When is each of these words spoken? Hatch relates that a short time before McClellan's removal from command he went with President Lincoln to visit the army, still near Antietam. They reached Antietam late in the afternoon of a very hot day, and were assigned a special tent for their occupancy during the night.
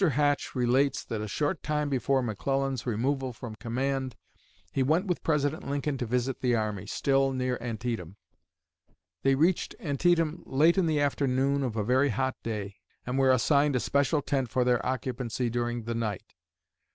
Hatch 0.13 0.55
relates 0.55 1.03
that 1.03 1.21
a 1.21 1.27
short 1.27 1.61
time 1.61 1.87
before 1.87 2.23
McClellan's 2.23 2.87
removal 2.87 3.33
from 3.33 3.53
command 3.53 4.15
he 4.71 4.81
went 4.81 5.05
with 5.05 5.21
President 5.21 5.69
Lincoln 5.69 5.95
to 5.99 6.07
visit 6.07 6.41
the 6.41 6.55
army, 6.55 6.87
still 6.87 7.31
near 7.33 7.55
Antietam. 7.61 8.15
They 9.21 9.35
reached 9.35 9.75
Antietam 9.79 10.41
late 10.47 10.75
in 10.79 10.87
the 10.87 10.99
afternoon 10.99 11.61
of 11.61 11.75
a 11.75 11.83
very 11.83 12.09
hot 12.09 12.35
day, 12.41 12.77
and 13.05 13.19
were 13.19 13.29
assigned 13.29 13.75
a 13.75 13.79
special 13.79 14.23
tent 14.23 14.49
for 14.49 14.63
their 14.63 14.83
occupancy 14.83 15.51
during 15.51 15.83
the 15.83 15.93
night. 15.93 16.33